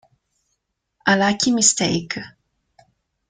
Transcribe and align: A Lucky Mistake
A 1.05 1.13
Lucky 1.15 1.51
Mistake 1.51 2.17